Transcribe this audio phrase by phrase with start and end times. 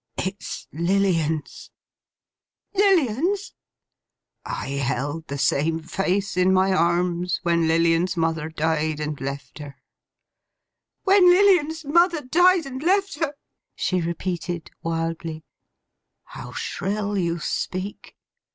[0.17, 1.69] 'It's Lilian's.'
[2.73, 3.53] 'Lilian's!'
[4.45, 9.77] 'I held the same face in my arms when Lilian's mother died and left her.'
[11.03, 13.35] 'When Lilian's mother died and left her!'
[13.75, 15.43] she repeated, wildly.
[16.23, 18.15] 'How shrill you speak!